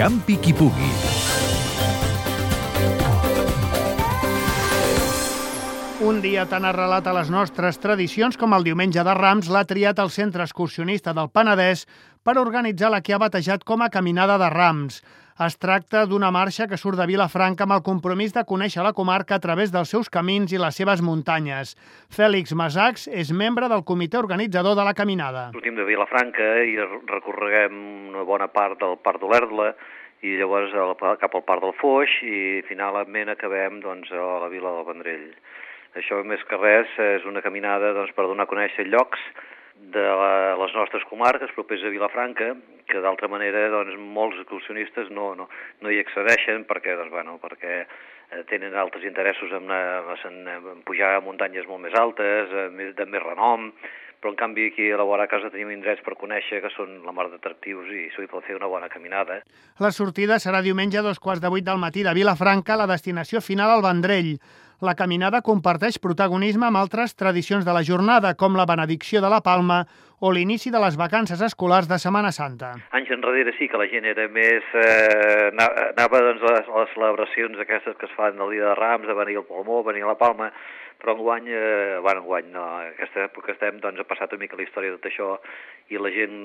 [0.00, 0.86] Campi qui pugui.
[6.00, 10.00] Un dia tan arrelat a les nostres tradicions com el diumenge de Rams l'ha triat
[10.00, 11.84] el Centre Excursionista del Penedès
[12.24, 15.02] per organitzar la que ha batejat com a Caminada de Rams.
[15.40, 19.38] Es tracta d'una marxa que surt de Vilafranca amb el compromís de conèixer la comarca
[19.38, 21.70] a través dels seus camins i les seves muntanyes.
[22.12, 25.46] Fèlix Masacs és membre del comitè organitzador de la caminada.
[25.54, 26.76] Sortim de Vilafranca i
[27.08, 29.70] recorreguem una bona part del Parc d'Olerdla
[30.28, 30.76] i llavors
[31.24, 35.30] cap al Parc del Foix i finalment acabem doncs, a la vila del Vendrell.
[35.96, 39.24] Això, més que res, és una caminada doncs, per donar a conèixer llocs
[39.80, 40.04] de
[40.60, 42.52] les nostres comarques propers a Vilafranca,
[42.90, 45.48] que d'altra manera doncs, molts excursionistes no, no,
[45.80, 50.38] no hi accedeixen perquè, doncs, bueno, perquè eh, tenen altres interessos en, en,
[50.74, 53.70] en pujar a muntanyes molt més altes, eh, de més renom,
[54.20, 57.14] però en canvi aquí a la vora casa tenim indrets per conèixer que són la
[57.16, 59.40] mar d'atractius i s'hi pot fer una bona caminada.
[59.80, 63.40] La sortida serà diumenge a dos quarts de vuit del matí de Vilafranca, la destinació
[63.40, 64.36] final al Vendrell.
[64.80, 69.42] La caminada comparteix protagonisme amb altres tradicions de la jornada, com la benedicció de la
[69.44, 69.82] Palma
[70.24, 72.70] o l'inici de les vacances escolars de Setmana Santa.
[72.96, 74.64] Anys enrere sí que la gent era més...
[74.72, 79.04] Eh, anava doncs, a, les, a celebracions aquestes que es fan el dia de Rams,
[79.04, 80.48] de venir al Palmó, venir a la Palma,
[81.00, 84.66] però enguany, eh, bueno, enguany no, aquesta època estem, doncs ha passat una mica la
[84.66, 85.30] història de tot això
[85.90, 86.36] i la gent,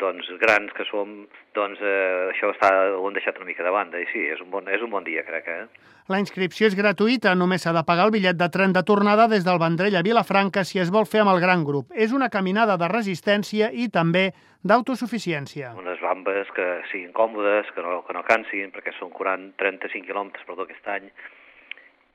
[0.00, 1.14] doncs, grans que som,
[1.56, 4.50] doncs eh, això està, ho han deixat una mica de banda i sí, és un
[4.52, 5.88] bon, és un bon dia, crec, eh?
[6.10, 9.44] La inscripció és gratuïta, només s'ha de pagar el bitllet de tren de tornada des
[9.46, 11.92] del Vendrell a Vilafranca si es vol fer amb el gran grup.
[11.94, 14.32] És una caminada de resistència i també
[14.66, 15.70] d'autosuficiència.
[15.78, 20.48] Unes bambes que siguin còmodes, que no, que no cansin, perquè són 40, 35 quilòmetres
[20.48, 21.06] per tot aquest any,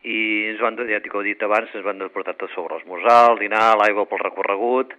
[0.05, 3.39] i ens van, ja t'ho he dit abans, ens van portar tot sobre l'esmorzar, el
[3.41, 4.93] dinar, l'aigua pel recorregut,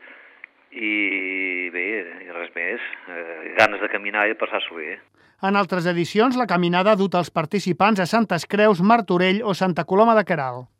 [0.74, 1.86] i bé,
[2.26, 4.98] i res més, eh, ganes de caminar i de passar-s'ho bé.
[5.46, 9.84] En altres edicions, la caminada ha dut els participants a Santes Creus, Martorell o Santa
[9.84, 10.66] Coloma de Caral.